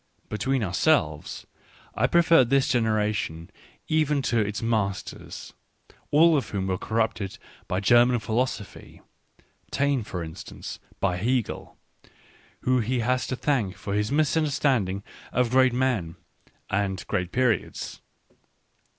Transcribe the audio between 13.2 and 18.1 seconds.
to thank for his misunderstanding of great men and great periods).